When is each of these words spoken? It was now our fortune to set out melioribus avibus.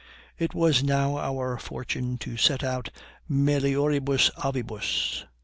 It 0.39 0.55
was 0.55 0.81
now 0.81 1.17
our 1.19 1.59
fortune 1.59 2.17
to 2.21 2.35
set 2.35 2.63
out 2.63 2.89
melioribus 3.29 4.31
avibus. 4.43 5.25